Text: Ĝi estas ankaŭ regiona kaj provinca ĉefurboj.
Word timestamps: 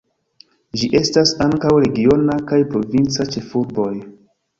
Ĝi 0.83 0.87
estas 0.99 1.33
ankaŭ 1.45 1.73
regiona 1.83 2.37
kaj 2.53 2.57
provinca 2.73 3.27
ĉefurboj. 3.37 3.93